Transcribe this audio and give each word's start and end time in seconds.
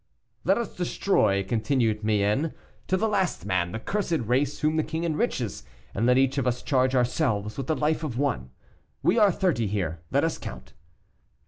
"Let 0.43 0.57
us 0.57 0.75
destroy," 0.75 1.43
continued 1.43 2.03
Mayenne, 2.03 2.55
"to 2.87 2.97
the 2.97 3.07
last 3.07 3.45
man, 3.45 3.71
that 3.73 3.85
cursed 3.85 4.17
race 4.25 4.61
whom 4.61 4.77
the 4.77 4.83
king 4.83 5.03
enriches, 5.03 5.61
and 5.93 6.07
let 6.07 6.17
each 6.17 6.39
of 6.39 6.47
us 6.47 6.63
charge 6.63 6.95
ourselves 6.95 7.55
with 7.55 7.67
the 7.67 7.75
life 7.75 8.03
of 8.03 8.17
one. 8.17 8.49
We 9.03 9.19
are 9.19 9.31
thirty 9.31 9.67
here; 9.67 10.01
let 10.09 10.23
us 10.23 10.39
count." 10.39 10.73